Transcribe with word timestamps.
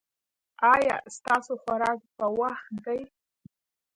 ایا 0.73 0.95
ستاسو 1.15 1.53
خوراک 1.61 1.99
په 2.17 2.25
وخت 2.39 2.69
دی؟ 2.85 3.01